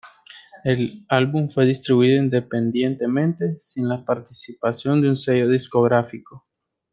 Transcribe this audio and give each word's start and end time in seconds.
El 0.63 1.05
álbum 1.09 1.47
fue 1.49 1.67
distribuido 1.67 2.17
independientemente, 2.17 3.57
sin 3.59 3.87
la 3.87 4.03
participación 4.03 4.99
de 4.99 5.09
un 5.09 5.15
sello 5.15 5.47
discográfico. 5.47 6.43